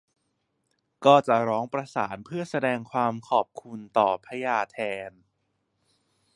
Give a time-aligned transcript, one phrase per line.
[1.05, 4.77] ก็จะร้องประสานเพื่อแสดงความขอบคุณต่อพญาแถ
[5.09, 5.11] น